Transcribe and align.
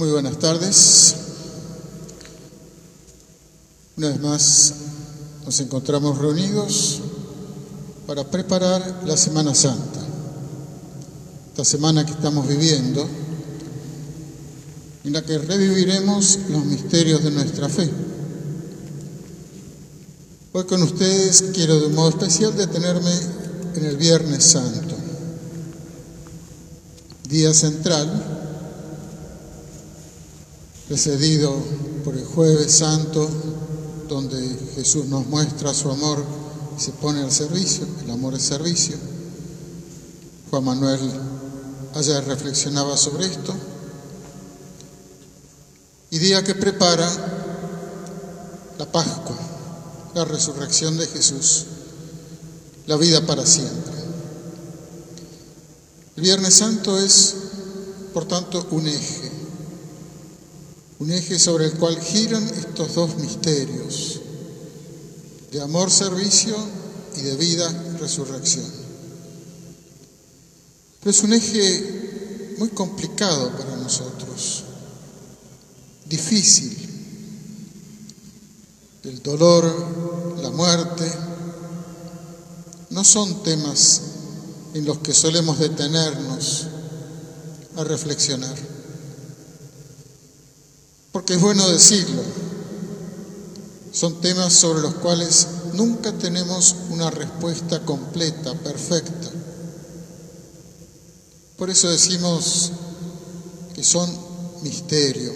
Muy 0.00 0.10
buenas 0.12 0.38
tardes. 0.38 1.14
Una 3.98 4.08
vez 4.08 4.20
más 4.22 4.74
nos 5.44 5.60
encontramos 5.60 6.16
reunidos 6.16 7.00
para 8.06 8.24
preparar 8.24 9.02
la 9.04 9.14
Semana 9.18 9.54
Santa. 9.54 10.00
Esta 11.50 11.66
semana 11.66 12.06
que 12.06 12.12
estamos 12.12 12.48
viviendo, 12.48 13.06
en 15.04 15.12
la 15.12 15.20
que 15.20 15.36
reviviremos 15.36 16.38
los 16.48 16.64
misterios 16.64 17.22
de 17.22 17.32
nuestra 17.32 17.68
fe. 17.68 17.90
Hoy 20.54 20.64
con 20.64 20.82
ustedes 20.82 21.44
quiero 21.52 21.78
de 21.78 21.88
un 21.88 21.94
modo 21.94 22.08
especial 22.08 22.56
detenerme 22.56 23.12
en 23.74 23.84
el 23.84 23.98
Viernes 23.98 24.44
Santo, 24.44 24.96
día 27.28 27.52
central 27.52 28.39
precedido 30.90 31.54
por 32.04 32.16
el 32.16 32.24
jueves 32.24 32.72
santo, 32.72 33.30
donde 34.08 34.36
Jesús 34.74 35.06
nos 35.06 35.24
muestra 35.28 35.72
su 35.72 35.88
amor 35.88 36.20
y 36.76 36.80
se 36.80 36.90
pone 36.90 37.22
al 37.22 37.30
servicio, 37.30 37.86
el 38.02 38.10
amor 38.10 38.34
es 38.34 38.42
servicio. 38.42 38.96
Juan 40.50 40.64
Manuel 40.64 40.98
ayer 41.94 42.24
reflexionaba 42.24 42.96
sobre 42.96 43.26
esto. 43.26 43.54
Y 46.10 46.18
día 46.18 46.42
que 46.42 46.56
prepara 46.56 47.08
la 48.76 48.90
Pascua, 48.90 49.38
la 50.16 50.24
resurrección 50.24 50.98
de 50.98 51.06
Jesús, 51.06 51.66
la 52.88 52.96
vida 52.96 53.24
para 53.24 53.46
siempre. 53.46 53.94
El 56.16 56.22
Viernes 56.24 56.54
Santo 56.54 56.98
es, 56.98 57.36
por 58.12 58.24
tanto, 58.26 58.66
un 58.72 58.88
eje 58.88 59.39
un 61.00 61.10
eje 61.10 61.38
sobre 61.38 61.64
el 61.64 61.72
cual 61.72 61.98
giran 61.98 62.46
estos 62.46 62.94
dos 62.94 63.16
misterios, 63.16 64.20
de 65.50 65.60
amor, 65.62 65.90
servicio 65.90 66.54
y 67.16 67.22
de 67.22 67.36
vida, 67.36 67.96
resurrección. 67.98 68.70
Pero 71.00 71.10
es 71.10 71.22
un 71.22 71.32
eje 71.32 72.54
muy 72.58 72.68
complicado 72.68 73.50
para 73.56 73.76
nosotros, 73.76 74.64
difícil. 76.04 76.76
El 79.02 79.22
dolor, 79.22 80.36
la 80.42 80.50
muerte, 80.50 81.10
no 82.90 83.02
son 83.04 83.42
temas 83.42 84.02
en 84.74 84.84
los 84.84 84.98
que 84.98 85.14
solemos 85.14 85.58
detenernos 85.58 86.66
a 87.76 87.84
reflexionar 87.84 88.69
es 91.34 91.40
bueno 91.40 91.68
decirlo. 91.68 92.22
Son 93.92 94.20
temas 94.20 94.52
sobre 94.52 94.82
los 94.82 94.94
cuales 94.94 95.46
nunca 95.74 96.12
tenemos 96.12 96.74
una 96.90 97.10
respuesta 97.10 97.80
completa, 97.84 98.54
perfecta. 98.54 99.30
Por 101.56 101.70
eso 101.70 101.88
decimos 101.88 102.72
que 103.74 103.84
son 103.84 104.10
misterio, 104.62 105.32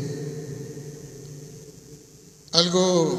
algo 2.52 3.18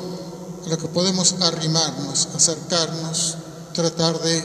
a 0.66 0.70
lo 0.70 0.78
que 0.78 0.88
podemos 0.88 1.36
arrimarnos, 1.42 2.28
acercarnos, 2.36 3.38
tratar 3.74 4.22
de 4.22 4.44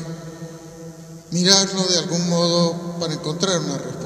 mirarlo 1.30 1.82
de 1.84 1.98
algún 1.98 2.28
modo 2.28 2.96
para 3.00 3.14
encontrar 3.14 3.60
una 3.60 3.78
respuesta 3.78 3.99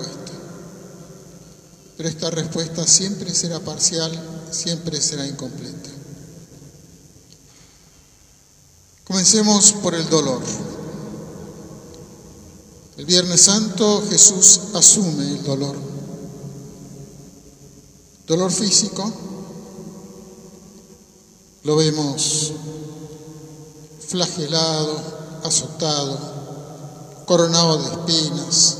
pero 1.96 2.08
esta 2.08 2.30
respuesta 2.30 2.86
siempre 2.86 3.34
será 3.34 3.60
parcial, 3.60 4.12
siempre 4.50 5.00
será 5.00 5.26
incompleta. 5.26 5.90
Comencemos 9.04 9.72
por 9.72 9.94
el 9.94 10.08
dolor. 10.08 10.42
El 12.96 13.06
Viernes 13.06 13.42
Santo 13.42 14.02
Jesús 14.08 14.60
asume 14.74 15.28
el 15.28 15.44
dolor. 15.44 15.76
Dolor 18.26 18.50
físico, 18.50 19.12
lo 21.64 21.76
vemos 21.76 22.52
flagelado, 24.08 25.40
azotado, 25.44 27.24
coronado 27.26 27.78
de 27.78 27.84
espinas, 27.90 28.76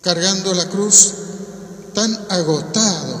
cargando 0.00 0.54
la 0.54 0.68
cruz 0.68 1.12
tan 1.94 2.12
agotado 2.30 3.20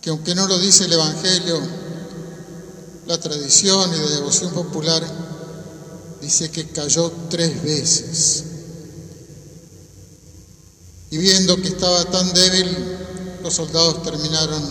que 0.00 0.10
aunque 0.10 0.34
no 0.34 0.46
lo 0.46 0.58
dice 0.58 0.84
el 0.84 0.92
Evangelio, 0.92 1.58
la 3.06 3.18
tradición 3.18 3.90
y 3.94 3.98
la 3.98 4.10
devoción 4.10 4.52
popular 4.52 5.02
dice 6.20 6.50
que 6.50 6.68
cayó 6.68 7.10
tres 7.30 7.62
veces. 7.62 8.44
Y 11.10 11.16
viendo 11.16 11.56
que 11.56 11.68
estaba 11.68 12.04
tan 12.06 12.32
débil, 12.34 12.98
los 13.42 13.54
soldados 13.54 14.02
terminaron 14.02 14.62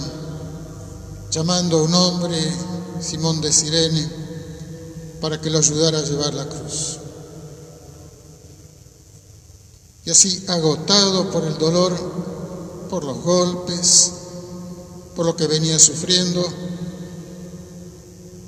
llamando 1.31 1.79
a 1.79 1.83
un 1.83 1.93
hombre, 1.95 2.37
Simón 3.01 3.41
de 3.41 3.51
Sirene, 3.51 4.07
para 5.19 5.41
que 5.41 5.49
lo 5.49 5.57
ayudara 5.57 5.97
a 5.97 6.03
llevar 6.03 6.33
la 6.35 6.47
cruz. 6.47 6.99
Y 10.05 10.11
así, 10.11 10.43
agotado 10.47 11.31
por 11.31 11.45
el 11.45 11.57
dolor, 11.57 11.93
por 12.89 13.03
los 13.03 13.21
golpes, 13.21 14.11
por 15.15 15.25
lo 15.25 15.35
que 15.35 15.47
venía 15.47 15.79
sufriendo, 15.79 16.43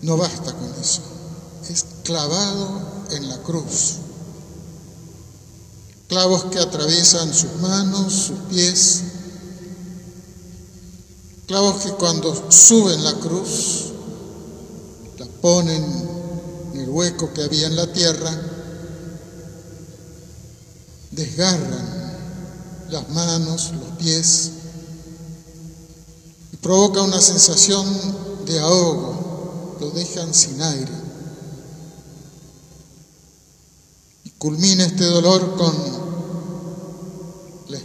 no 0.02 0.18
basta 0.18 0.54
con 0.54 0.74
eso. 0.82 1.02
Es 1.70 1.86
clavado 2.04 2.82
en 3.12 3.30
la 3.30 3.42
cruz. 3.42 3.96
Clavos 6.08 6.46
que 6.46 6.60
atraviesan 6.60 7.34
sus 7.34 7.56
manos, 7.62 8.14
sus 8.14 8.40
pies. 8.50 9.02
Clavos 11.48 11.84
que 11.84 11.92
cuando 11.94 12.52
suben 12.52 13.04
la 13.04 13.14
cruz, 13.16 13.86
la 15.18 15.26
ponen 15.42 15.84
en 16.74 16.82
el 16.82 16.90
hueco 16.90 17.34
que 17.34 17.44
había 17.44 17.68
en 17.68 17.76
la 17.76 17.92
tierra, 17.92 18.55
desgarran 21.16 21.96
las 22.90 23.10
manos, 23.10 23.72
los 23.72 23.98
pies 23.98 24.52
y 26.52 26.58
provoca 26.58 27.02
una 27.02 27.22
sensación 27.22 27.86
de 28.46 28.60
ahogo, 28.60 29.78
lo 29.80 29.92
dejan 29.92 30.34
sin 30.34 30.62
aire. 30.62 30.92
Y 34.26 34.30
culmina 34.32 34.86
este 34.86 35.06
dolor 35.06 35.56
con 35.58 35.74
la 37.70 37.78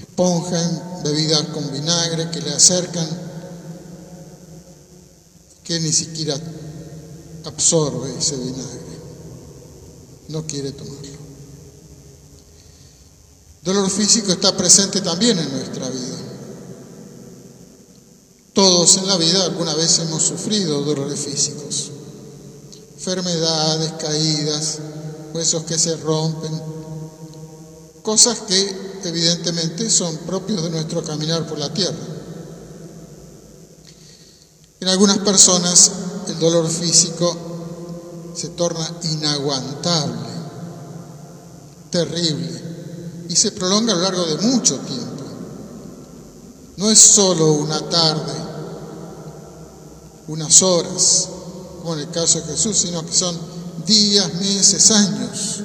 esponja 0.00 1.00
bebida 1.04 1.52
con 1.52 1.70
vinagre 1.72 2.30
que 2.30 2.40
le 2.40 2.54
acercan, 2.54 3.08
que 5.64 5.80
ni 5.80 5.92
siquiera 5.92 6.38
absorbe 7.44 8.16
ese 8.16 8.36
vinagre, 8.36 8.98
no 10.28 10.46
quiere 10.46 10.72
tomarlo 10.72 11.17
dolor 13.62 13.90
físico 13.90 14.32
está 14.32 14.56
presente 14.56 15.00
también 15.00 15.38
en 15.38 15.50
nuestra 15.52 15.88
vida. 15.88 16.16
Todos 18.54 18.96
en 18.96 19.06
la 19.06 19.16
vida 19.16 19.44
alguna 19.44 19.74
vez 19.74 19.98
hemos 20.00 20.22
sufrido 20.22 20.82
dolores 20.82 21.20
físicos, 21.20 21.90
enfermedades, 22.96 23.92
caídas, 24.00 24.78
huesos 25.32 25.64
que 25.64 25.78
se 25.78 25.96
rompen, 25.96 26.50
cosas 28.02 28.40
que 28.40 29.00
evidentemente 29.04 29.88
son 29.90 30.16
propios 30.18 30.62
de 30.62 30.70
nuestro 30.70 31.04
caminar 31.04 31.46
por 31.46 31.58
la 31.58 31.72
tierra. 31.72 31.96
En 34.80 34.88
algunas 34.88 35.18
personas 35.18 35.90
el 36.28 36.38
dolor 36.38 36.68
físico 36.68 37.36
se 38.34 38.48
torna 38.50 38.88
inaguantable, 39.02 40.28
terrible 41.90 42.67
y 43.28 43.36
se 43.36 43.52
prolonga 43.52 43.92
a 43.92 43.96
lo 43.96 44.02
largo 44.02 44.24
de 44.24 44.36
mucho 44.38 44.78
tiempo. 44.78 45.24
No 46.76 46.90
es 46.90 46.98
solo 46.98 47.52
una 47.54 47.80
tarde, 47.88 48.32
unas 50.28 50.62
horas, 50.62 51.28
como 51.80 51.94
en 51.94 52.00
el 52.00 52.10
caso 52.10 52.40
de 52.40 52.46
Jesús, 52.46 52.78
sino 52.78 53.04
que 53.04 53.12
son 53.12 53.38
días, 53.86 54.34
meses, 54.34 54.90
años, 54.90 55.60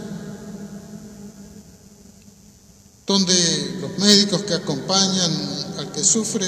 donde 3.06 3.78
los 3.82 3.98
médicos 4.00 4.42
que 4.44 4.54
acompañan 4.54 5.32
al 5.78 5.92
que 5.92 6.04
sufre 6.04 6.48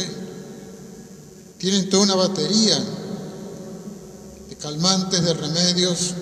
tienen 1.57 1.89
toda 1.89 2.03
una 2.03 2.15
batería 2.15 2.77
de 4.49 4.55
calmantes, 4.57 5.23
de 5.23 5.33
remedios, 5.33 6.13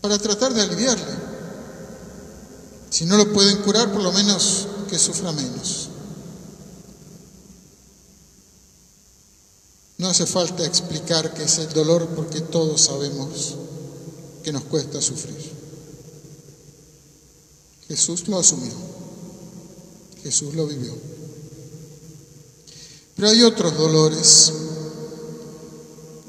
para 0.00 0.18
tratar 0.18 0.52
de 0.52 0.62
aliviarle 0.62 1.21
Si 2.92 3.06
no 3.06 3.16
lo 3.16 3.32
pueden 3.32 3.56
curar, 3.62 3.90
por 3.90 4.02
lo 4.02 4.12
menos 4.12 4.66
que 4.90 4.98
sufra 4.98 5.32
menos. 5.32 5.88
No 9.96 10.08
hace 10.08 10.26
falta 10.26 10.66
explicar 10.66 11.32
qué 11.32 11.44
es 11.44 11.56
el 11.56 11.72
dolor 11.72 12.06
porque 12.08 12.42
todos 12.42 12.82
sabemos 12.82 13.54
que 14.44 14.52
nos 14.52 14.64
cuesta 14.64 15.00
sufrir. 15.00 15.52
Jesús 17.88 18.28
lo 18.28 18.38
asumió. 18.38 18.74
Jesús 20.22 20.54
lo 20.54 20.66
vivió. 20.66 20.94
Pero 23.16 23.28
hay 23.28 23.42
otros 23.42 23.74
dolores 23.74 24.52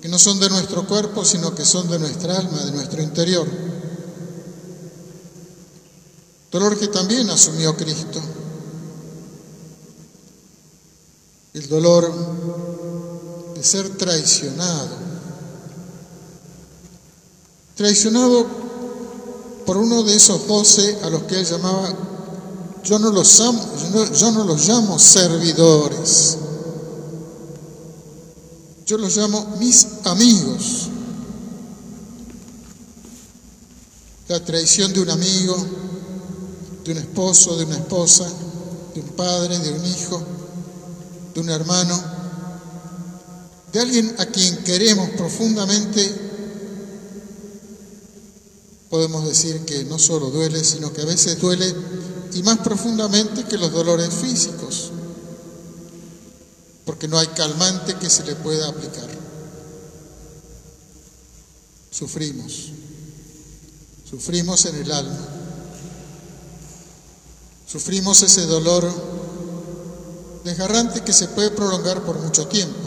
que 0.01 0.07
no 0.07 0.17
son 0.17 0.39
de 0.39 0.49
nuestro 0.49 0.87
cuerpo, 0.87 1.25
sino 1.25 1.53
que 1.53 1.65
son 1.65 1.89
de 1.89 1.99
nuestra 1.99 2.37
alma, 2.37 2.63
de 2.63 2.71
nuestro 2.71 3.01
interior. 3.01 3.62
Dolor 6.53 6.77
que 6.77 6.87
también 6.87 7.27
asumió 7.31 7.75
Cristo. 7.75 8.21
El 11.55 11.67
dolor 11.67 12.13
de 13.55 13.63
ser 13.63 13.97
traicionado. 13.97 14.89
Traicionado 17.75 18.45
por 19.65 19.77
uno 19.77 20.03
de 20.03 20.15
esos 20.15 20.45
doce 20.47 20.99
a 21.01 21.09
los 21.09 21.23
que 21.23 21.39
él 21.39 21.45
llamaba, 21.45 21.91
yo 22.83 22.99
no 22.99 23.09
los, 23.09 23.35
yo 23.35 24.31
no 24.31 24.43
los 24.43 24.67
llamo 24.67 24.99
servidores, 24.99 26.37
yo 28.85 28.99
los 28.99 29.17
llamo 29.17 29.55
mis 29.57 29.87
amigos. 30.03 30.89
La 34.27 34.43
traición 34.45 34.93
de 34.93 35.01
un 35.01 35.09
amigo, 35.09 35.55
de 36.83 36.91
un 36.91 36.97
esposo, 36.97 37.55
de 37.57 37.65
una 37.65 37.77
esposa, 37.77 38.29
de 38.93 39.01
un 39.01 39.09
padre, 39.09 39.57
de 39.59 39.71
un 39.71 39.85
hijo, 39.85 40.23
de 41.33 41.39
un 41.39 41.49
hermano, 41.49 42.03
de 43.71 43.79
alguien 43.79 44.15
a 44.19 44.25
quien 44.27 44.63
queremos 44.63 45.09
profundamente, 45.11 46.23
podemos 48.89 49.25
decir 49.25 49.65
que 49.65 49.83
no 49.85 49.97
solo 49.97 50.29
duele, 50.29 50.63
sino 50.63 50.93
que 50.93 51.01
a 51.01 51.05
veces 51.05 51.39
duele 51.39 51.73
y 52.33 52.43
más 52.43 52.59
profundamente 52.59 53.45
que 53.45 53.57
los 53.57 53.71
dolores 53.71 54.13
físicos, 54.13 54.91
porque 56.85 57.07
no 57.07 57.17
hay 57.17 57.27
calmante 57.27 57.95
que 57.95 58.09
se 58.09 58.23
le 58.23 58.35
pueda 58.35 58.67
aplicar. 58.67 59.09
Sufrimos, 61.89 62.69
sufrimos 64.09 64.65
en 64.65 64.75
el 64.75 64.91
alma. 64.91 65.42
Sufrimos 67.67 68.21
ese 68.21 68.45
dolor 68.45 68.91
desgarrante 70.43 71.03
que 71.03 71.13
se 71.13 71.27
puede 71.29 71.51
prolongar 71.51 72.03
por 72.03 72.19
mucho 72.19 72.47
tiempo, 72.47 72.79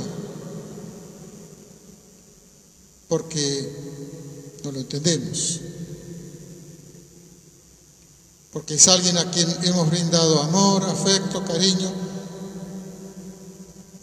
porque 3.08 4.61
no 4.62 4.73
lo 4.73 4.81
entendemos, 4.81 5.61
porque 8.52 8.75
es 8.75 8.88
alguien 8.88 9.17
a 9.19 9.31
quien 9.31 9.49
hemos 9.64 9.90
brindado 9.90 10.40
amor, 10.43 10.84
afecto, 10.84 11.44
cariño, 11.44 11.93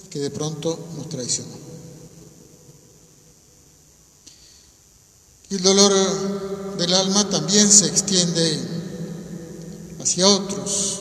que 0.09 0.19
de 0.19 0.29
pronto 0.31 0.77
nos 0.95 1.09
traicionó. 1.09 1.63
El 5.49 5.61
dolor 5.61 6.77
del 6.77 6.93
alma 6.93 7.29
también 7.29 7.71
se 7.71 7.85
extiende 7.85 8.72
hacia 10.03 10.27
otros. 10.27 10.99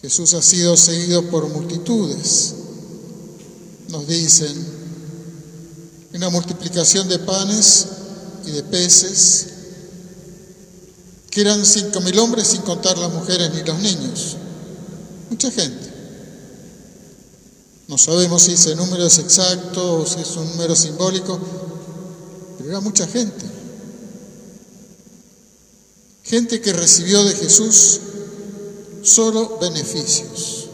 Jesús 0.00 0.34
ha 0.34 0.42
sido 0.42 0.76
seguido 0.76 1.28
por 1.30 1.48
multitudes. 1.48 2.54
Nos 3.88 4.06
dicen, 4.06 4.54
una 6.14 6.30
multiplicación 6.30 7.08
de 7.08 7.18
panes 7.18 7.86
y 8.46 8.52
de 8.52 8.62
peces, 8.62 9.46
que 11.30 11.40
eran 11.40 11.64
cinco 11.64 12.00
mil 12.00 12.18
hombres 12.18 12.48
sin 12.48 12.62
contar 12.62 12.96
las 12.98 13.12
mujeres 13.12 13.52
ni 13.54 13.62
los 13.62 13.78
niños. 13.78 14.36
Mucha 15.30 15.50
gente. 15.50 15.90
No 17.88 17.98
sabemos 17.98 18.42
si 18.42 18.52
ese 18.52 18.74
número 18.76 19.06
es 19.06 19.18
exacto 19.18 20.00
o 20.00 20.06
si 20.06 20.20
es 20.20 20.36
un 20.36 20.48
número 20.50 20.74
simbólico, 20.76 21.38
pero 22.56 22.70
era 22.70 22.80
mucha 22.80 23.06
gente. 23.06 23.51
Gente 26.24 26.60
que 26.60 26.72
recibió 26.72 27.24
de 27.24 27.34
Jesús 27.34 28.00
solo 29.02 29.58
beneficios. 29.58 30.68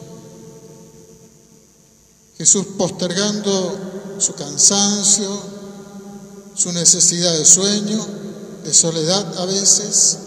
Jesús 2.36 2.66
postergando 2.76 4.16
su 4.18 4.34
cansancio, 4.34 5.40
su 6.54 6.72
necesidad 6.72 7.32
de 7.32 7.44
sueño, 7.44 8.06
de 8.64 8.74
soledad 8.74 9.38
a 9.38 9.46
veces, 9.46 10.18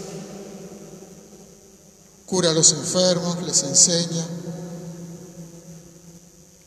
cura 2.26 2.52
a 2.52 2.54
los 2.54 2.72
enfermos, 2.74 3.42
les 3.44 3.64
enseña, 3.64 4.26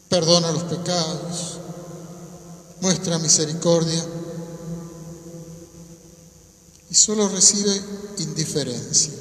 perdona 0.09 0.53
los 0.53 0.63
pecados, 0.65 1.59
muestra 2.81 3.19
misericordia 3.19 4.05
y 6.95 6.97
solo 6.97 7.29
recibe 7.29 7.73
indiferencia. 8.19 9.13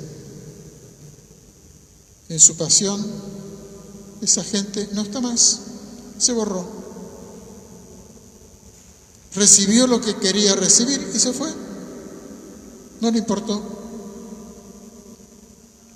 En 2.29 2.39
su 2.39 2.55
pasión, 2.55 3.03
esa 4.21 4.43
gente 4.43 4.89
no 4.91 5.01
está 5.01 5.19
más, 5.21 5.59
se 6.19 6.33
borró. 6.33 6.67
Recibió 9.33 9.87
lo 9.87 9.99
que 9.99 10.17
quería 10.17 10.53
recibir 10.53 11.01
y 11.15 11.17
se 11.17 11.33
fue. 11.33 11.51
No 13.01 13.09
le 13.09 13.17
importó. 13.17 13.59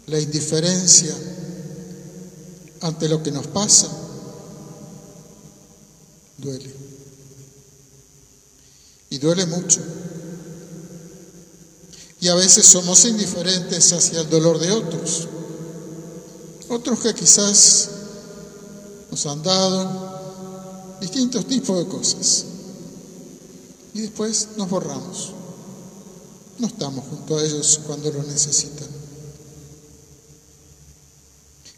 La 0.07 0.19
indiferencia 0.19 1.15
ante 2.81 3.07
lo 3.07 3.21
que 3.21 3.30
nos 3.30 3.45
pasa 3.45 3.88
duele. 6.40 6.73
Y 9.11 9.19
duele 9.19 9.45
mucho 9.45 9.80
y 12.19 12.28
a 12.30 12.36
veces 12.36 12.66
somos 12.66 13.06
indiferentes 13.06 13.94
hacia 13.94 14.21
el 14.21 14.30
dolor 14.30 14.59
de 14.59 14.71
otros. 14.71 15.28
Otros 16.69 17.00
que 17.00 17.14
quizás 17.14 17.90
nos 19.12 19.26
han 19.26 19.44
dado 19.44 20.97
distintos 21.00 21.45
tipos 21.45 21.78
de 21.78 21.88
cosas. 21.88 22.45
Y 23.94 24.02
después 24.02 24.50
nos 24.57 24.69
borramos. 24.69 25.33
No 26.57 26.68
estamos 26.68 27.06
junto 27.07 27.38
a 27.38 27.44
ellos 27.44 27.80
cuando 27.86 28.12
lo 28.12 28.24
necesitan. 28.24 28.88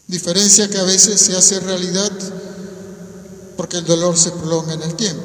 Diferencia 0.06 0.68
que 0.68 0.78
a 0.78 0.84
veces 0.84 1.20
se 1.20 1.36
hace 1.36 1.60
realidad 1.60 2.10
porque 3.56 3.76
el 3.76 3.84
dolor 3.84 4.16
se 4.16 4.30
prolonga 4.32 4.72
en 4.72 4.82
el 4.82 4.96
tiempo. 4.96 5.22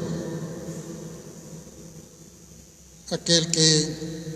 Aquel 3.11 3.49
que 3.49 4.34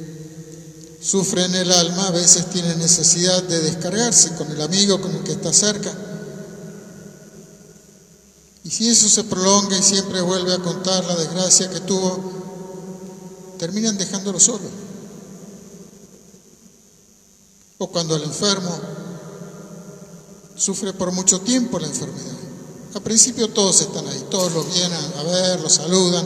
sufre 1.01 1.45
en 1.45 1.55
el 1.55 1.71
alma, 1.71 2.07
a 2.07 2.11
veces 2.11 2.49
tiene 2.49 2.75
necesidad 2.75 3.43
de 3.43 3.61
descargarse 3.61 4.35
con 4.35 4.51
el 4.51 4.61
amigo, 4.61 5.01
con 5.01 5.15
el 5.15 5.23
que 5.23 5.31
está 5.31 5.53
cerca. 5.53 5.91
Y 8.63 8.69
si 8.69 8.89
eso 8.89 9.07
se 9.07 9.23
prolonga 9.23 9.77
y 9.77 9.81
siempre 9.81 10.21
vuelve 10.21 10.53
a 10.53 10.59
contar 10.59 11.05
la 11.05 11.15
desgracia 11.15 11.69
que 11.69 11.79
tuvo, 11.79 12.19
terminan 13.57 13.97
dejándolo 13.97 14.39
solo. 14.39 14.69
O 17.77 17.87
cuando 17.87 18.17
el 18.17 18.23
enfermo 18.23 18.77
sufre 20.57 20.91
por 20.91 21.13
mucho 21.13 21.39
tiempo 21.39 21.79
la 21.79 21.87
enfermedad. 21.87 22.35
Al 22.93 23.01
principio 23.01 23.49
todos 23.49 23.79
están 23.81 24.05
ahí, 24.07 24.25
todos 24.29 24.51
lo 24.51 24.63
vienen 24.65 25.13
a 25.17 25.23
ver, 25.23 25.61
lo 25.61 25.69
saludan, 25.69 26.25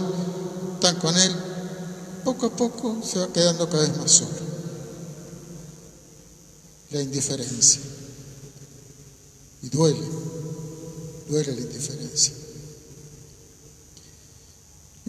están 0.74 0.96
con 0.96 1.16
él. 1.16 1.36
Poco 2.24 2.48
a 2.48 2.50
poco 2.50 2.98
se 3.06 3.20
va 3.20 3.28
quedando 3.28 3.70
cada 3.70 3.84
vez 3.84 3.98
más 3.98 4.12
solo 4.12 4.43
la 6.94 7.02
indiferencia. 7.02 7.82
Y 9.64 9.70
duele, 9.70 10.08
duele 11.28 11.56
la 11.56 11.62
indiferencia. 11.62 12.34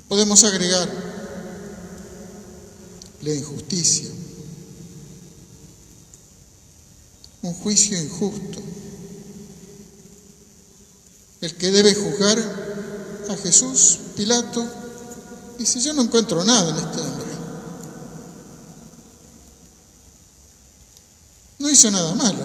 Podemos 0.09 0.43
agregar 0.45 0.89
la 3.23 3.35
injusticia, 3.35 4.11
un 7.43 7.55
juicio 7.55 8.01
injusto. 8.01 8.63
El 11.41 11.55
que 11.57 11.71
debe 11.71 11.95
juzgar 11.95 12.39
a 13.29 13.37
Jesús, 13.37 13.99
Pilato, 14.17 14.67
dice, 15.59 15.81
yo 15.81 15.93
no 15.93 16.03
encuentro 16.03 16.43
nada 16.45 16.71
en 16.71 16.77
este 16.77 17.01
hombre. 17.01 17.25
Hizo 21.75 21.91
nada 21.91 22.15
malo. 22.15 22.45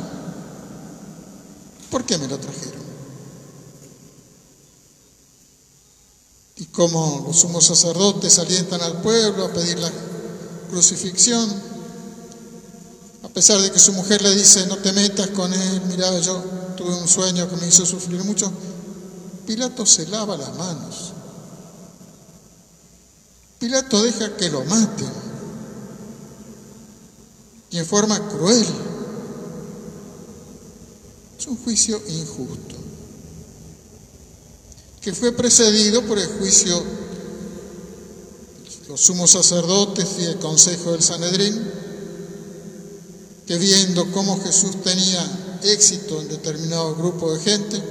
¿Por 1.89 2.05
qué 2.05 2.17
me 2.17 2.27
lo 2.27 2.37
trajeron? 2.37 2.79
Y 6.57 6.65
como 6.65 7.23
los 7.27 7.39
sumos 7.39 7.65
sacerdotes 7.65 8.37
alientan 8.37 8.81
al 8.81 9.01
pueblo 9.01 9.45
a 9.45 9.53
pedir 9.53 9.79
la 9.79 9.91
crucifixión, 10.69 11.49
a 13.23 13.29
pesar 13.29 13.61
de 13.61 13.71
que 13.71 13.79
su 13.79 13.93
mujer 13.93 14.21
le 14.21 14.35
dice, 14.35 14.67
no 14.67 14.77
te 14.77 14.91
metas 14.91 15.27
con 15.29 15.53
él, 15.53 15.81
mira, 15.87 16.19
yo 16.19 16.43
tuve 16.75 16.93
un 16.93 17.07
sueño 17.07 17.49
que 17.49 17.55
me 17.55 17.67
hizo 17.67 17.85
sufrir 17.85 18.23
mucho, 18.23 18.51
Pilato 19.47 19.85
se 19.85 20.07
lava 20.07 20.37
las 20.37 20.55
manos. 20.55 21.13
Pilato 23.57 24.03
deja 24.03 24.35
que 24.37 24.49
lo 24.49 24.63
maten 24.65 25.29
y 27.71 27.77
en 27.77 27.85
forma 27.85 28.19
cruel. 28.29 28.65
Es 31.39 31.47
un 31.47 31.55
juicio 31.55 32.01
injusto, 32.05 32.75
que 34.99 35.13
fue 35.13 35.31
precedido 35.31 36.03
por 36.05 36.19
el 36.19 36.27
juicio 36.27 36.77
de 38.81 38.89
los 38.89 38.99
sumos 38.99 39.31
sacerdotes 39.31 40.05
y 40.19 40.25
el 40.25 40.37
consejo 40.39 40.91
del 40.91 41.01
Sanedrín, 41.01 41.71
que 43.47 43.57
viendo 43.57 44.11
cómo 44.11 44.37
Jesús 44.43 44.83
tenía 44.83 45.57
éxito 45.63 46.19
en 46.19 46.27
determinado 46.27 46.93
grupo 46.97 47.31
de 47.31 47.39
gente, 47.39 47.81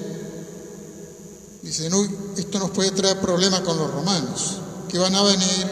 dicen, 1.63 1.95
uy, 1.95 2.15
esto 2.37 2.59
nos 2.59 2.71
puede 2.73 2.91
traer 2.91 3.19
problemas 3.19 3.61
con 3.61 3.79
los 3.79 3.91
romanos, 3.91 4.59
que 4.91 4.99
van 4.99 5.15
a 5.15 5.23
venir, 5.23 5.67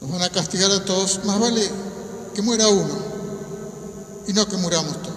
nos 0.00 0.10
van 0.10 0.22
a 0.22 0.30
castigar 0.30 0.72
a 0.72 0.84
todos, 0.84 1.24
más 1.24 1.38
vale 1.38 1.70
que 2.34 2.42
muera 2.42 2.66
uno 2.66 2.98
y 4.26 4.32
no 4.32 4.48
que 4.48 4.56
muramos 4.56 5.00
todos. 5.00 5.11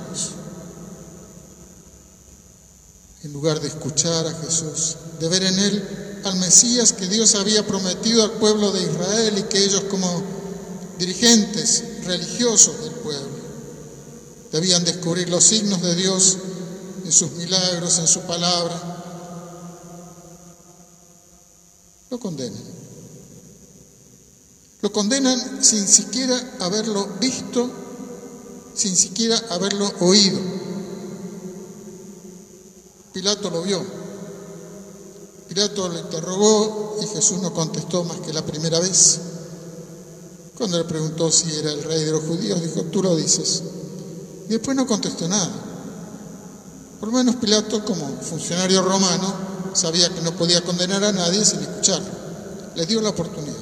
En 3.26 3.34
lugar 3.34 3.60
de 3.60 3.68
escuchar 3.68 4.28
a 4.28 4.34
Jesús, 4.36 4.98
de 5.20 5.28
ver 5.28 5.44
en 5.44 5.58
él 5.58 6.22
al 6.26 6.36
Mesías 6.36 6.94
que 6.94 7.08
Dios 7.08 7.34
había 7.34 7.66
prometido 7.66 8.24
al 8.24 8.34
pueblo 8.34 8.72
de 8.72 8.84
Israel 8.84 9.36
y 9.40 9.44
que 9.50 9.64
ellos 9.64 9.86
como 9.90 10.22
dirigentes 11.00 12.04
religiosos 12.04 12.80
del 12.82 12.94
pueblo 12.94 13.36
debían 14.52 14.86
descubrir 14.86 15.28
los 15.30 15.44
signos 15.44 15.82
de 15.82 15.96
Dios 15.96 16.38
en 17.04 17.12
sus 17.12 17.32
milagros, 17.32 17.98
en 17.98 18.06
su 18.06 18.22
palabra, 18.22 18.80
lo 22.12 22.20
condenan. 22.20 22.64
Lo 24.82 24.92
condenan 24.92 25.64
sin 25.64 25.88
siquiera 25.88 26.58
haberlo 26.60 27.08
visto, 27.20 27.72
sin 28.76 28.96
siquiera 28.96 29.36
haberlo 29.50 29.92
oído. 30.02 30.40
Pilato 33.16 33.50
lo 33.50 33.62
vio. 33.62 33.82
Pilato 35.48 35.88
le 35.88 36.02
interrogó 36.02 36.98
y 37.02 37.08
Jesús 37.08 37.42
no 37.42 37.54
contestó 37.54 38.04
más 38.04 38.18
que 38.18 38.34
la 38.34 38.46
primera 38.46 38.78
vez. 38.82 39.22
Cuando 40.58 40.78
le 40.78 40.84
preguntó 40.84 41.32
si 41.32 41.50
era 41.56 41.72
el 41.72 41.82
rey 41.84 42.04
de 42.04 42.12
los 42.12 42.26
judíos, 42.26 42.62
dijo, 42.62 42.84
tú 42.92 43.02
lo 43.02 43.16
dices. 43.16 43.64
Y 44.48 44.50
después 44.50 44.76
no 44.76 44.86
contestó 44.86 45.30
nada. 45.30 45.50
Por 47.00 47.08
lo 47.08 47.18
menos 47.18 47.38
Pilato, 47.38 47.86
como 47.86 48.06
funcionario 48.20 48.82
romano, 48.82 49.34
sabía 49.74 50.14
que 50.14 50.20
no 50.20 50.36
podía 50.36 50.62
condenar 50.62 51.02
a 51.06 51.14
nadie 51.14 51.46
sin 51.46 51.62
escucharlo. 51.62 52.10
Le 52.76 52.86
dio 52.86 53.00
la 53.00 53.12
oportunidad. 53.12 53.56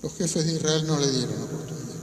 Los 0.00 0.12
jefes 0.12 0.46
de 0.46 0.52
Israel 0.52 0.86
no 0.86 0.96
le 0.96 1.10
dieron 1.10 1.42
oportunidad. 1.42 1.96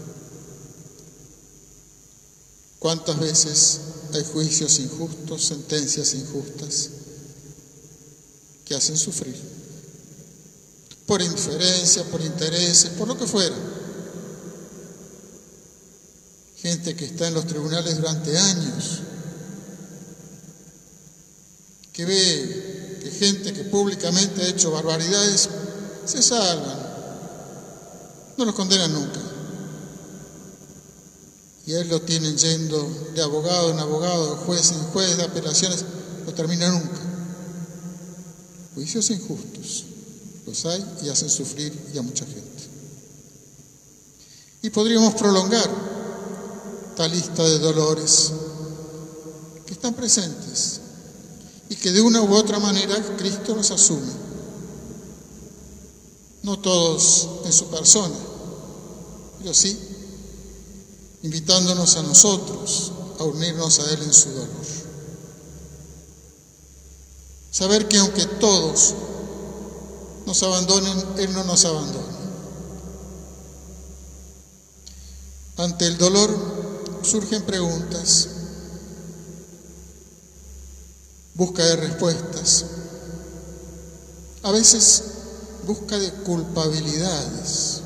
¿Cuántas 2.79 3.17
veces 3.21 3.79
hay 4.17 4.23
juicios 4.23 4.79
injustos, 4.79 5.45
sentencias 5.45 6.13
injustas 6.13 6.89
que 8.65 8.75
hacen 8.75 8.97
sufrir? 8.97 9.35
Por 11.05 11.21
indiferencia, 11.21 12.03
por 12.05 12.21
intereses, 12.21 12.91
por 12.91 13.07
lo 13.07 13.17
que 13.17 13.25
fuera. 13.25 13.55
Gente 16.57 16.95
que 16.95 17.05
está 17.05 17.27
en 17.27 17.33
los 17.33 17.47
tribunales 17.47 17.95
durante 17.97 18.37
años, 18.37 18.99
que 21.93 22.05
ve 22.05 22.99
que 23.03 23.11
gente 23.11 23.53
que 23.53 23.63
públicamente 23.63 24.41
ha 24.41 24.47
hecho 24.47 24.71
barbaridades 24.71 25.49
se 26.05 26.21
salvan, 26.21 26.79
no 28.37 28.45
lo 28.45 28.53
condenan 28.53 28.93
nunca. 28.93 29.19
Y 31.69 31.75
a 31.75 31.81
él 31.81 31.87
lo 31.87 32.01
tienen 32.01 32.35
yendo 32.35 33.11
de 33.13 33.21
abogado 33.21 33.69
en 33.69 33.77
abogado, 33.77 34.31
de 34.31 34.35
juez 34.37 34.71
en 34.71 34.79
juez, 34.85 35.17
de 35.17 35.23
apelaciones, 35.23 35.85
no 36.25 36.33
termina 36.33 36.67
nunca. 36.71 36.99
Juicios 38.73 39.11
injustos, 39.11 39.85
los 40.47 40.65
hay 40.65 40.83
y 41.03 41.09
hacen 41.09 41.29
sufrir 41.29 41.91
y 41.93 41.99
a 41.99 42.01
mucha 42.01 42.25
gente. 42.25 42.63
Y 44.63 44.71
podríamos 44.71 45.13
prolongar 45.13 45.69
esta 46.89 47.07
lista 47.07 47.43
de 47.43 47.59
dolores 47.59 48.31
que 49.67 49.73
están 49.73 49.93
presentes 49.93 50.81
y 51.69 51.75
que 51.75 51.91
de 51.91 52.01
una 52.01 52.23
u 52.23 52.33
otra 52.33 52.57
manera 52.57 52.95
Cristo 53.15 53.55
los 53.55 53.69
asume. 53.69 54.11
No 56.41 56.57
todos 56.57 57.29
en 57.45 57.53
su 57.53 57.67
persona, 57.67 58.15
pero 59.37 59.53
sí 59.53 59.88
invitándonos 61.23 61.95
a 61.97 62.03
nosotros 62.03 62.91
a 63.19 63.23
unirnos 63.23 63.79
a 63.79 63.91
Él 63.91 64.03
en 64.03 64.13
su 64.13 64.29
dolor. 64.31 64.65
Saber 67.51 67.87
que 67.87 67.97
aunque 67.97 68.25
todos 68.25 68.93
nos 70.25 70.41
abandonen, 70.43 71.03
Él 71.17 71.33
no 71.33 71.43
nos 71.43 71.65
abandona. 71.65 72.19
Ante 75.57 75.87
el 75.87 75.97
dolor 75.97 76.29
surgen 77.01 77.43
preguntas, 77.43 78.29
busca 81.33 81.65
de 81.65 81.75
respuestas, 81.75 82.65
a 84.43 84.51
veces 84.51 85.03
busca 85.65 85.97
de 85.97 86.11
culpabilidades. 86.23 87.78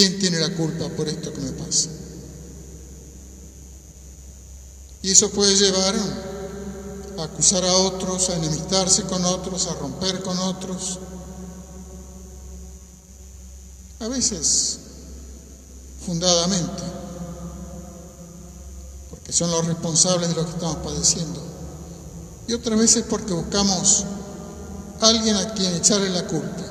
¿Quién 0.00 0.18
tiene 0.18 0.40
la 0.40 0.48
culpa 0.54 0.88
por 0.88 1.06
esto 1.10 1.30
que 1.30 1.42
me 1.42 1.52
pasa? 1.52 1.90
Y 5.02 5.10
eso 5.10 5.28
puede 5.28 5.54
llevar 5.54 5.94
a 7.18 7.22
acusar 7.22 7.62
a 7.66 7.74
otros, 7.74 8.30
a 8.30 8.36
enemistarse 8.36 9.02
con 9.02 9.22
otros, 9.26 9.66
a 9.66 9.74
romper 9.74 10.22
con 10.22 10.38
otros. 10.38 10.98
A 13.98 14.08
veces 14.08 14.78
fundadamente, 16.06 16.82
porque 19.10 19.34
son 19.34 19.50
los 19.50 19.66
responsables 19.66 20.30
de 20.30 20.34
lo 20.34 20.46
que 20.46 20.52
estamos 20.52 20.76
padeciendo. 20.76 21.42
Y 22.48 22.54
otras 22.54 22.78
veces 22.78 23.04
porque 23.06 23.34
buscamos 23.34 24.06
a 24.98 25.08
alguien 25.08 25.36
a 25.36 25.52
quien 25.52 25.74
echarle 25.74 26.08
la 26.08 26.26
culpa. 26.26 26.64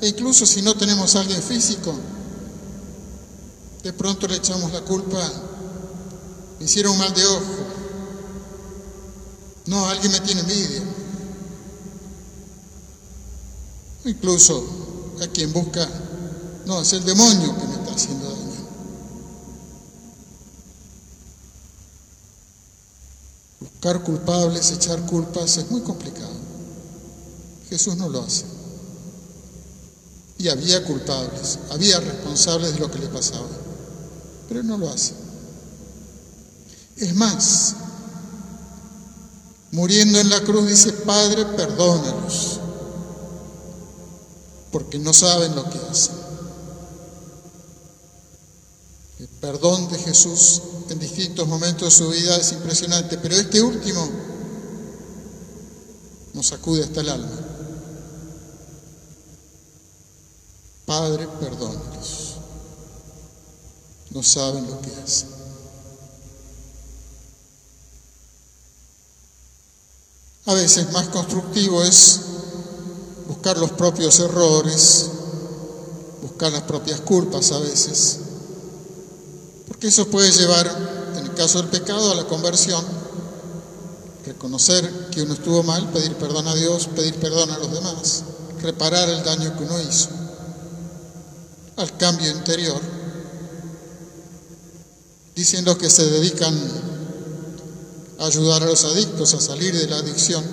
E 0.00 0.08
incluso 0.08 0.44
si 0.46 0.62
no 0.62 0.74
tenemos 0.74 1.14
alguien 1.14 1.40
físico, 1.40 1.94
de 3.82 3.92
pronto 3.92 4.26
le 4.26 4.36
echamos 4.36 4.72
la 4.72 4.82
culpa, 4.82 5.18
me 6.58 6.64
hicieron 6.64 6.96
mal 6.98 7.14
de 7.14 7.24
ojo, 7.26 7.80
no, 9.66 9.88
alguien 9.88 10.12
me 10.12 10.20
tiene 10.20 10.40
envidia. 10.40 10.82
Incluso 14.04 14.64
a 15.22 15.26
quien 15.28 15.52
busca, 15.52 15.88
no, 16.66 16.80
es 16.80 16.92
el 16.92 17.04
demonio 17.04 17.56
que 17.56 17.66
me 17.66 17.74
está 17.74 17.94
haciendo 17.94 18.28
daño. 18.28 18.66
Buscar 23.60 24.02
culpables, 24.02 24.72
echar 24.72 25.06
culpas 25.06 25.56
es 25.56 25.70
muy 25.70 25.82
complicado. 25.82 26.34
Jesús 27.68 27.96
no 27.96 28.08
lo 28.08 28.22
hace. 28.22 28.44
Y 30.38 30.48
había 30.48 30.84
culpables, 30.84 31.58
había 31.70 32.00
responsables 32.00 32.74
de 32.74 32.80
lo 32.80 32.90
que 32.90 32.98
le 32.98 33.08
pasaba 33.08 33.59
pero 34.50 34.64
no 34.64 34.76
lo 34.76 34.90
hace. 34.90 35.14
Es 36.96 37.14
más, 37.14 37.76
muriendo 39.70 40.18
en 40.18 40.28
la 40.28 40.40
cruz 40.40 40.66
dice, 40.66 40.92
Padre, 40.92 41.46
perdónalos, 41.56 42.58
porque 44.72 44.98
no 44.98 45.12
saben 45.12 45.54
lo 45.54 45.70
que 45.70 45.78
hacen. 45.88 46.16
El 49.20 49.28
perdón 49.28 49.88
de 49.88 49.98
Jesús 49.98 50.62
en 50.88 50.98
distintos 50.98 51.46
momentos 51.46 51.84
de 51.84 52.04
su 52.04 52.10
vida 52.10 52.36
es 52.36 52.50
impresionante, 52.50 53.18
pero 53.18 53.36
este 53.36 53.62
último 53.62 54.10
nos 56.34 56.46
sacude 56.48 56.82
hasta 56.82 57.02
el 57.02 57.08
alma. 57.08 57.38
Padre, 60.86 61.28
perdónalos. 61.38 62.30
No 64.20 64.24
saben 64.24 64.66
lo 64.68 64.78
que 64.82 64.90
hacen. 65.02 65.30
A 70.44 70.52
veces 70.52 70.92
más 70.92 71.08
constructivo 71.08 71.82
es 71.82 72.20
buscar 73.28 73.56
los 73.56 73.70
propios 73.70 74.20
errores, 74.20 75.08
buscar 76.20 76.52
las 76.52 76.64
propias 76.64 77.00
culpas 77.00 77.50
a 77.52 77.60
veces, 77.60 78.18
porque 79.66 79.88
eso 79.88 80.06
puede 80.08 80.30
llevar, 80.32 80.66
en 81.16 81.24
el 81.24 81.32
caso 81.32 81.62
del 81.62 81.70
pecado, 81.70 82.12
a 82.12 82.14
la 82.14 82.26
conversión, 82.26 82.84
reconocer 84.26 85.08
que 85.10 85.22
uno 85.22 85.32
estuvo 85.32 85.62
mal, 85.62 85.90
pedir 85.92 86.14
perdón 86.16 86.46
a 86.46 86.54
Dios, 86.54 86.88
pedir 86.94 87.14
perdón 87.14 87.52
a 87.52 87.56
los 87.56 87.72
demás, 87.72 88.24
reparar 88.60 89.08
el 89.08 89.24
daño 89.24 89.56
que 89.56 89.64
uno 89.64 89.80
hizo, 89.80 90.10
al 91.78 91.96
cambio 91.96 92.30
interior. 92.30 92.89
Dicen 95.40 95.64
los 95.64 95.78
que 95.78 95.88
se 95.88 96.04
dedican 96.04 96.54
a 98.18 98.26
ayudar 98.26 98.62
a 98.62 98.66
los 98.66 98.84
adictos 98.84 99.32
a 99.32 99.40
salir 99.40 99.74
de 99.74 99.86
la 99.86 99.96
adicción, 99.96 100.44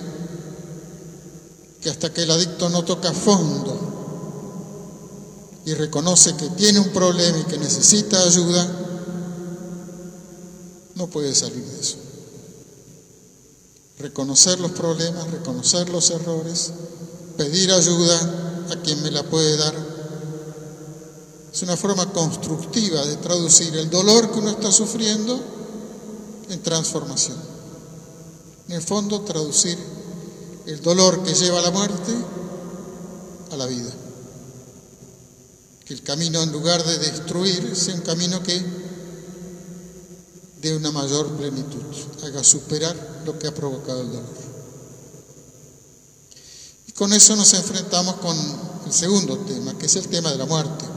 que 1.82 1.89
hasta 1.89 2.13
que 2.13 2.24
el 2.24 2.32
adicto 2.32 2.70
no 2.70 2.86
toca 2.86 3.12
fondo 3.12 3.77
y 5.65 5.74
reconoce 5.74 6.38
que 6.38 6.48
tiene 6.51 6.79
un 6.79 6.88
problema 6.94 7.38
y 7.38 7.44
que 7.44 7.58
necesita 7.58 8.17
ayuda, 8.24 8.65
no 10.96 11.08
puede 11.08 11.36
salir 11.36 11.65
de 11.65 11.82
eso. 11.82 11.98
Reconocer 14.00 14.58
los 14.62 14.72
problemas, 14.72 15.29
reconocer 15.32 15.89
los 15.89 16.12
errores, 16.12 16.72
pedir 17.36 17.74
ayuda 17.74 18.65
a 18.72 18.82
quien 18.84 19.03
me 19.03 19.12
la 19.12 19.24
puede 19.24 19.58
dar. 19.58 19.87
Es 21.58 21.64
una 21.64 21.76
forma 21.76 22.14
constructiva 22.14 23.04
de 23.04 23.18
traducir 23.18 23.76
el 23.76 23.90
dolor 23.90 24.32
que 24.32 24.38
uno 24.38 24.52
está 24.52 24.72
sufriendo 24.72 25.42
en 26.50 26.62
transformación. 26.62 27.36
En 28.68 28.76
el 28.76 28.82
fondo, 28.84 29.22
traducir 29.22 29.76
el 30.68 30.80
dolor 30.84 31.24
que 31.24 31.34
lleva 31.34 31.58
a 31.58 31.64
la 31.64 31.72
muerte 31.72 32.14
a 33.50 33.58
la 33.58 33.66
vida. 33.66 33.90
Que 35.84 35.96
el 35.96 36.04
camino, 36.04 36.44
en 36.44 36.52
lugar 36.52 36.86
de 36.86 37.00
destruir, 37.00 37.76
sea 37.76 37.96
un 37.96 38.02
camino 38.02 38.44
que 38.44 38.64
dé 40.62 40.76
una 40.76 40.92
mayor 40.92 41.28
plenitud, 41.38 41.82
haga 42.24 42.44
superar 42.44 43.24
lo 43.26 43.40
que 43.40 43.48
ha 43.48 43.56
provocado 43.56 44.02
el 44.02 44.12
dolor. 44.12 44.38
Y 46.86 46.92
con 46.92 47.12
eso 47.14 47.36
nos 47.36 47.52
enfrentamos 47.56 48.18
con 48.18 48.38
el 48.86 48.94
segundo 48.94 49.40
tema, 49.40 49.76
que 49.76 49.88
es 49.88 49.96
el 49.96 50.08
tema 50.08 50.30
de 50.30 50.38
la 50.38 50.46
muerte. 50.46 50.97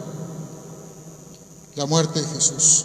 La 1.80 1.86
muerte 1.86 2.20
de 2.20 2.28
Jesús. 2.28 2.84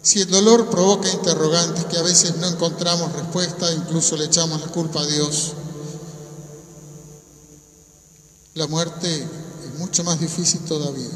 Si 0.00 0.22
el 0.22 0.30
dolor 0.30 0.70
provoca 0.70 1.12
interrogantes 1.12 1.84
que 1.84 1.98
a 1.98 2.02
veces 2.02 2.34
no 2.38 2.48
encontramos 2.48 3.12
respuesta, 3.12 3.70
incluso 3.70 4.16
le 4.16 4.24
echamos 4.24 4.62
la 4.62 4.68
culpa 4.68 5.02
a 5.02 5.06
Dios, 5.06 5.52
la 8.54 8.66
muerte 8.66 9.14
es 9.14 9.78
mucho 9.78 10.04
más 10.04 10.18
difícil 10.18 10.60
todavía. 10.60 11.10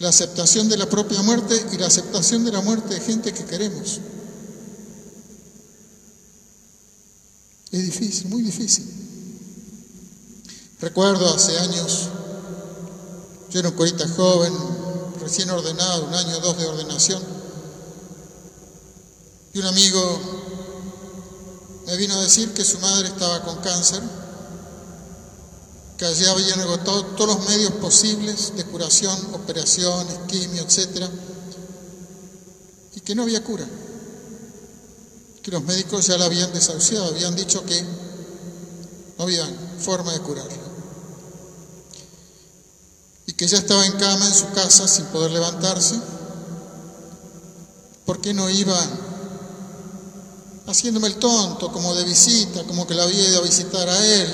La 0.00 0.10
aceptación 0.10 0.68
de 0.68 0.76
la 0.76 0.90
propia 0.90 1.22
muerte 1.22 1.64
y 1.72 1.78
la 1.78 1.86
aceptación 1.86 2.44
de 2.44 2.52
la 2.52 2.60
muerte 2.60 2.92
de 2.92 3.00
gente 3.00 3.32
que 3.32 3.46
queremos. 3.46 3.98
Es 7.72 7.82
difícil, 7.82 8.28
muy 8.28 8.42
difícil. 8.42 8.84
Recuerdo 10.80 11.32
hace 11.32 11.58
años, 11.60 12.10
yo 13.54 13.60
era 13.60 13.68
un 13.68 13.76
curita 13.76 14.08
joven, 14.08 14.52
recién 15.20 15.48
ordenado, 15.48 16.06
un 16.06 16.14
año 16.14 16.38
o 16.38 16.40
dos 16.40 16.58
de 16.58 16.66
ordenación, 16.66 17.22
y 19.52 19.58
un 19.60 19.66
amigo 19.66 20.20
me 21.86 21.96
vino 21.96 22.14
a 22.14 22.22
decir 22.22 22.52
que 22.52 22.64
su 22.64 22.80
madre 22.80 23.06
estaba 23.06 23.42
con 23.42 23.58
cáncer, 23.58 24.02
que 25.96 26.04
allí 26.04 26.24
habían 26.24 26.62
agotado 26.62 27.04
todos 27.14 27.36
los 27.36 27.48
medios 27.48 27.70
posibles 27.74 28.56
de 28.56 28.64
curación, 28.64 29.16
operaciones, 29.34 30.18
quimio, 30.26 30.64
etc., 30.64 31.08
y 32.96 33.00
que 33.02 33.14
no 33.14 33.22
había 33.22 33.44
cura, 33.44 33.68
que 35.44 35.52
los 35.52 35.62
médicos 35.62 36.08
ya 36.08 36.18
la 36.18 36.24
habían 36.24 36.52
desahuciado, 36.52 37.06
habían 37.06 37.36
dicho 37.36 37.64
que 37.64 37.80
no 39.16 39.22
había 39.22 39.46
forma 39.78 40.12
de 40.12 40.18
curarla 40.18 40.63
y 43.26 43.32
que 43.32 43.46
ya 43.46 43.58
estaba 43.58 43.84
en 43.86 43.92
cama 43.92 44.26
en 44.26 44.34
su 44.34 44.50
casa 44.52 44.86
sin 44.86 45.06
poder 45.06 45.30
levantarse, 45.30 45.96
¿por 48.04 48.20
qué 48.20 48.34
no 48.34 48.50
iba 48.50 48.78
haciéndome 50.66 51.08
el 51.08 51.16
tonto, 51.16 51.72
como 51.72 51.94
de 51.94 52.04
visita, 52.04 52.64
como 52.64 52.86
que 52.86 52.94
la 52.94 53.04
había 53.04 53.28
ido 53.28 53.38
a 53.38 53.42
visitar 53.42 53.88
a 53.88 54.06
él, 54.06 54.28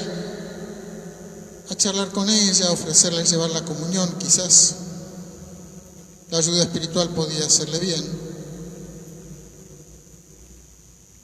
a 1.71 1.75
charlar 1.77 2.11
con 2.11 2.29
ella, 2.29 2.69
a 2.69 2.73
ofrecerle 2.73 3.25
llevar 3.25 3.51
la 3.51 3.65
comunión, 3.65 4.17
quizás 4.19 4.77
la 6.31 6.39
ayuda 6.39 6.63
espiritual 6.63 7.11
podía 7.11 7.47
hacerle 7.47 7.79
bien. 7.79 8.31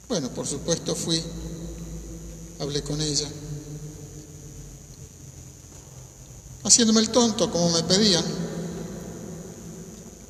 Bueno, 0.07 0.29
por 0.29 0.47
supuesto 0.47 0.95
fui, 0.95 1.21
hablé 2.59 2.81
con 2.81 3.01
ella. 3.01 3.27
Haciéndome 6.67 6.99
el 6.99 7.09
tonto 7.09 7.49
como 7.49 7.69
me 7.71 7.83
pedían. 7.83 8.23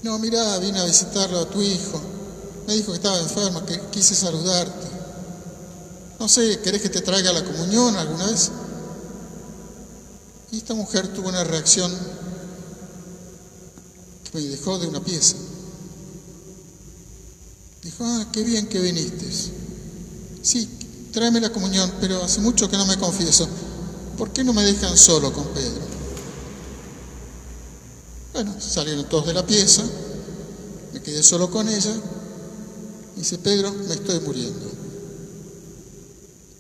No, 0.03 0.19
mira, 0.19 0.57
vine 0.59 0.79
a 0.79 0.85
visitarlo 0.85 1.39
a 1.39 1.49
tu 1.49 1.61
hijo. 1.61 1.99
Me 2.67 2.75
dijo 2.75 2.91
que 2.91 2.97
estaba 2.97 3.19
enfermo, 3.19 3.65
que 3.65 3.79
quise 3.91 4.13
saludarte. 4.13 4.87
No 6.19 6.27
sé, 6.27 6.59
¿querés 6.59 6.81
que 6.81 6.89
te 6.89 7.01
traiga 7.01 7.33
la 7.33 7.43
comunión 7.43 7.95
alguna 7.95 8.27
vez? 8.27 8.51
Y 10.51 10.57
esta 10.57 10.73
mujer 10.73 11.07
tuvo 11.13 11.29
una 11.29 11.43
reacción 11.43 11.91
que 14.23 14.37
me 14.37 14.43
dejó 14.43 14.77
de 14.79 14.87
una 14.87 15.03
pieza. 15.03 15.35
Dijo, 17.83 18.03
ah, 18.03 18.27
qué 18.31 18.43
bien 18.43 18.67
que 18.67 18.79
viniste. 18.79 19.25
Sí, 20.41 20.69
tráeme 21.11 21.41
la 21.41 21.51
comunión, 21.51 21.91
pero 21.99 22.23
hace 22.23 22.41
mucho 22.41 22.69
que 22.69 22.77
no 22.77 22.85
me 22.85 22.97
confieso. 22.97 23.47
¿Por 24.17 24.31
qué 24.31 24.43
no 24.43 24.53
me 24.53 24.63
dejan 24.63 24.97
solo 24.97 25.31
con 25.33 25.45
Pedro? 25.47 25.86
Bueno, 28.37 28.53
salieron 28.59 29.09
todos 29.09 29.25
de 29.25 29.33
la 29.33 29.43
pieza, 29.43 29.81
me 30.93 31.01
quedé 31.01 31.23
solo 31.23 31.49
con 31.49 31.67
ella. 31.67 31.91
dice, 33.15 33.39
Pedro, 33.39 33.73
me 33.73 33.95
estoy 33.95 34.19
muriendo. 34.19 34.69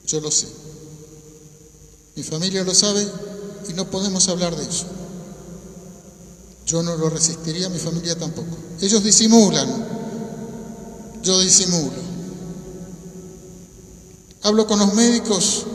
Yo 0.07 0.19
lo 0.19 0.31
sé. 0.31 0.47
Mi 2.15 2.23
familia 2.23 2.63
lo 2.63 2.73
sabe 2.73 3.07
y 3.69 3.73
no 3.73 3.91
podemos 3.91 4.27
hablar 4.27 4.55
de 4.55 4.63
eso. 4.63 4.87
Yo 6.65 6.81
no 6.81 6.97
lo 6.97 7.11
resistiría, 7.11 7.69
mi 7.69 7.77
familia 7.77 8.17
tampoco. 8.17 8.57
Ellos 8.81 9.03
disimulan, 9.03 9.69
yo 11.21 11.39
disimulo. 11.39 12.01
Hablo 14.41 14.65
con 14.65 14.79
los 14.79 14.95
médicos, 14.95 15.67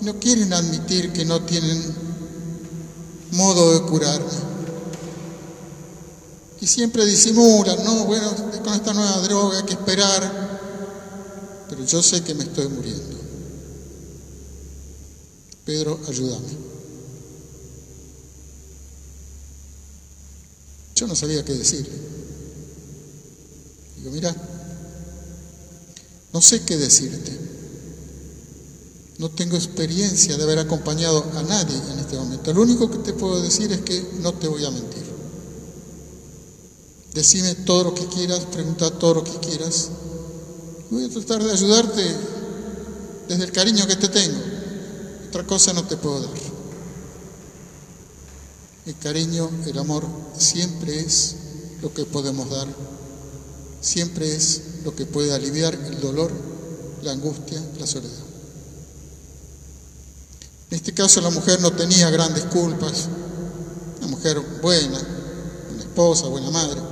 no 0.00 0.18
quieren 0.18 0.52
admitir 0.52 1.12
que 1.12 1.24
no 1.24 1.44
tienen 1.44 1.80
modo 3.30 3.74
de 3.74 3.82
curarme 3.82 4.51
y 6.62 6.66
siempre 6.68 7.04
disimulan, 7.04 7.82
no, 7.82 8.04
bueno, 8.04 8.32
con 8.62 8.72
esta 8.72 8.94
nueva 8.94 9.18
droga 9.22 9.58
hay 9.58 9.64
que 9.64 9.72
esperar, 9.72 11.66
pero 11.68 11.84
yo 11.84 12.00
sé 12.00 12.22
que 12.22 12.36
me 12.36 12.44
estoy 12.44 12.68
muriendo. 12.68 13.16
Pedro, 15.64 15.98
ayúdame. 16.08 16.46
Yo 20.94 21.08
no 21.08 21.16
sabía 21.16 21.44
qué 21.44 21.52
decirle. 21.52 21.98
Digo, 23.96 24.12
mira, 24.12 24.32
no 26.32 26.40
sé 26.40 26.62
qué 26.62 26.76
decirte. 26.76 27.36
No 29.18 29.32
tengo 29.32 29.56
experiencia 29.56 30.36
de 30.36 30.44
haber 30.44 30.60
acompañado 30.60 31.24
a 31.34 31.42
nadie 31.42 31.76
en 31.90 31.98
este 31.98 32.16
momento. 32.16 32.52
Lo 32.52 32.62
único 32.62 32.88
que 32.88 32.98
te 32.98 33.14
puedo 33.14 33.42
decir 33.42 33.72
es 33.72 33.80
que 33.80 34.12
no 34.20 34.32
te 34.34 34.46
voy 34.46 34.64
a 34.64 34.70
mentir. 34.70 35.01
Decime 37.14 37.54
todo 37.54 37.84
lo 37.84 37.94
que 37.94 38.06
quieras, 38.06 38.40
pregunta 38.46 38.90
todo 38.90 39.14
lo 39.14 39.24
que 39.24 39.38
quieras. 39.46 39.90
Voy 40.90 41.04
a 41.04 41.10
tratar 41.10 41.42
de 41.42 41.52
ayudarte 41.52 42.16
desde 43.28 43.44
el 43.44 43.52
cariño 43.52 43.86
que 43.86 43.96
te 43.96 44.08
tengo. 44.08 44.40
Otra 45.28 45.46
cosa 45.46 45.74
no 45.74 45.84
te 45.84 45.96
puedo 45.96 46.20
dar. 46.20 46.30
El 48.86 48.98
cariño, 48.98 49.50
el 49.66 49.78
amor, 49.78 50.06
siempre 50.38 50.98
es 51.00 51.36
lo 51.82 51.92
que 51.92 52.04
podemos 52.04 52.48
dar. 52.48 52.66
Siempre 53.82 54.34
es 54.34 54.62
lo 54.84 54.94
que 54.94 55.04
puede 55.04 55.34
aliviar 55.34 55.74
el 55.74 56.00
dolor, 56.00 56.32
la 57.02 57.12
angustia, 57.12 57.60
la 57.78 57.86
soledad. 57.86 58.12
En 60.70 60.76
este 60.76 60.94
caso 60.94 61.20
la 61.20 61.30
mujer 61.30 61.60
no 61.60 61.72
tenía 61.72 62.08
grandes 62.08 62.44
culpas, 62.44 63.08
una 63.98 64.06
mujer 64.06 64.40
buena, 64.62 64.98
una 65.70 65.82
esposa, 65.82 66.28
buena 66.28 66.50
madre, 66.50 66.91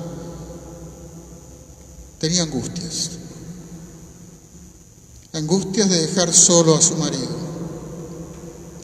tenía 2.20 2.44
angustias, 2.44 3.10
angustias 5.32 5.90
de 5.90 6.06
dejar 6.06 6.32
solo 6.32 6.76
a 6.76 6.80
su 6.80 6.94
marido. 6.96 7.50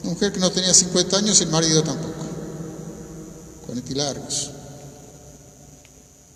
Una 0.03 0.11
mujer 0.11 0.33
que 0.33 0.39
no 0.39 0.51
tenía 0.51 0.73
50 0.73 1.17
años 1.17 1.39
y 1.39 1.43
el 1.43 1.49
marido 1.49 1.81
tampoco, 1.83 2.25
40 3.65 3.91
y 3.91 3.95
largos. 3.95 4.51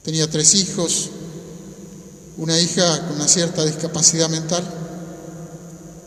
Tenía 0.03 0.29
tres 0.29 0.55
hijos, 0.55 1.09
una 2.37 2.57
hija 2.57 3.07
con 3.07 3.17
una 3.17 3.27
cierta 3.27 3.65
discapacidad 3.65 4.29
mental 4.29 4.63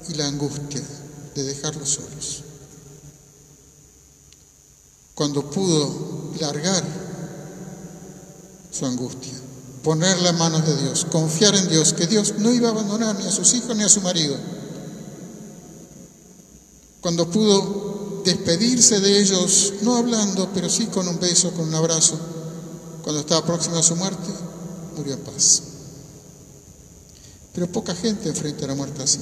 y 0.08 0.14
la 0.14 0.28
angustia 0.28 0.82
de 1.34 1.42
dejarlos 1.42 1.90
solos 1.90 2.44
cuando 5.14 5.48
pudo 5.48 6.32
largar 6.40 6.82
su 8.70 8.84
angustia, 8.84 9.32
ponerla 9.84 10.30
en 10.30 10.38
manos 10.38 10.66
de 10.66 10.76
Dios, 10.78 11.06
confiar 11.10 11.54
en 11.54 11.68
Dios, 11.68 11.92
que 11.92 12.06
Dios 12.06 12.34
no 12.38 12.52
iba 12.52 12.68
a 12.68 12.72
abandonar 12.72 13.16
ni 13.16 13.26
a 13.26 13.30
sus 13.30 13.54
hijos 13.54 13.76
ni 13.76 13.84
a 13.84 13.88
su 13.88 14.00
marido. 14.00 14.34
Cuando 17.00 17.30
pudo 17.30 18.22
despedirse 18.24 18.98
de 19.00 19.20
ellos, 19.20 19.74
no 19.82 19.96
hablando, 19.96 20.48
pero 20.54 20.68
sí 20.70 20.86
con 20.86 21.06
un 21.06 21.20
beso, 21.20 21.52
con 21.52 21.68
un 21.68 21.74
abrazo, 21.74 22.18
cuando 23.02 23.20
estaba 23.20 23.44
próximo 23.44 23.76
a 23.76 23.82
su 23.82 23.94
muerte, 23.94 24.30
murió 24.96 25.12
en 25.12 25.20
paz. 25.20 25.62
Pero 27.52 27.70
poca 27.70 27.94
gente 27.94 28.30
enfrenta 28.30 28.66
la 28.66 28.74
muerte 28.74 29.02
así, 29.02 29.20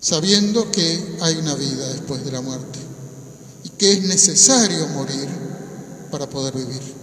sabiendo 0.00 0.70
que 0.70 1.18
hay 1.20 1.36
una 1.36 1.54
vida 1.56 1.88
después 1.88 2.24
de 2.24 2.32
la 2.32 2.40
muerte 2.40 2.78
que 3.78 3.92
es 3.92 4.02
necesario 4.02 4.88
morir 4.88 5.28
para 6.10 6.28
poder 6.28 6.54
vivir. 6.54 6.97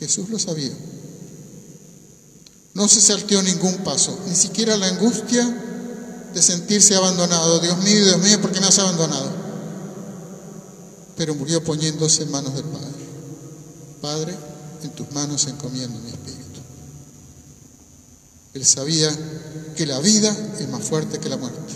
Jesús 0.00 0.28
lo 0.28 0.38
sabía. 0.38 0.72
No 2.74 2.88
se 2.88 3.00
salteó 3.00 3.42
ningún 3.42 3.76
paso, 3.84 4.18
ni 4.26 4.34
siquiera 4.34 4.76
la 4.76 4.88
angustia 4.88 5.44
de 6.34 6.42
sentirse 6.42 6.96
abandonado. 6.96 7.60
Dios 7.60 7.78
mío, 7.78 8.04
Dios 8.04 8.18
mío, 8.18 8.40
¿por 8.40 8.50
qué 8.50 8.60
me 8.60 8.66
has 8.66 8.78
abandonado? 8.80 9.30
Pero 11.16 11.36
murió 11.36 11.62
poniéndose 11.62 12.24
en 12.24 12.30
manos 12.32 12.54
del 12.54 12.64
Padre. 12.64 12.90
Padre, 14.00 14.38
en 14.82 14.90
tus 14.90 15.10
manos 15.12 15.46
encomiendo 15.46 15.98
mi 16.00 16.10
espíritu. 16.10 16.60
Él 18.54 18.64
sabía 18.64 19.16
que 19.76 19.86
la 19.86 20.00
vida 20.00 20.34
es 20.58 20.68
más 20.68 20.82
fuerte 20.82 21.20
que 21.20 21.28
la 21.28 21.36
muerte 21.36 21.70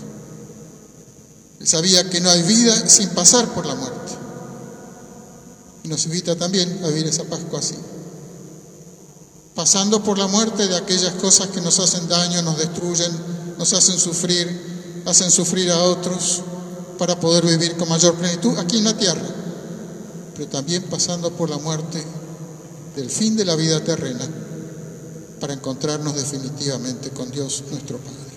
sabía 1.66 2.08
que 2.10 2.20
no 2.20 2.30
hay 2.30 2.42
vida 2.42 2.88
sin 2.88 3.08
pasar 3.10 3.52
por 3.54 3.66
la 3.66 3.74
muerte. 3.74 4.12
Y 5.82 5.88
nos 5.88 6.04
invita 6.06 6.36
también 6.36 6.82
a 6.84 6.88
vivir 6.88 7.06
esa 7.06 7.24
Pascua 7.24 7.58
así. 7.58 7.74
Pasando 9.54 10.02
por 10.02 10.18
la 10.18 10.26
muerte 10.26 10.66
de 10.66 10.76
aquellas 10.76 11.14
cosas 11.14 11.48
que 11.48 11.60
nos 11.60 11.78
hacen 11.78 12.08
daño, 12.08 12.42
nos 12.42 12.58
destruyen, 12.58 13.12
nos 13.56 13.72
hacen 13.72 13.98
sufrir, 13.98 15.02
hacen 15.06 15.30
sufrir 15.30 15.70
a 15.70 15.82
otros, 15.84 16.42
para 16.98 17.18
poder 17.18 17.44
vivir 17.46 17.76
con 17.76 17.88
mayor 17.88 18.14
plenitud 18.14 18.58
aquí 18.58 18.78
en 18.78 18.84
la 18.84 18.96
tierra. 18.96 19.28
Pero 20.34 20.48
también 20.48 20.82
pasando 20.84 21.30
por 21.30 21.50
la 21.50 21.58
muerte 21.58 22.04
del 22.96 23.10
fin 23.10 23.36
de 23.36 23.44
la 23.44 23.54
vida 23.54 23.82
terrena, 23.82 24.28
para 25.38 25.54
encontrarnos 25.54 26.16
definitivamente 26.16 27.10
con 27.10 27.30
Dios 27.30 27.62
nuestro 27.70 27.98
Padre. 27.98 28.34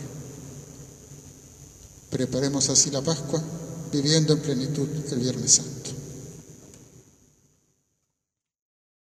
Preparemos 2.12 2.70
así 2.70 2.92
la 2.92 3.02
Pascua, 3.02 3.42
viviendo 3.92 4.34
en 4.34 4.40
plenitud 4.40 4.88
el 5.12 5.20
Viernes 5.20 5.54
Santo. 5.54 5.77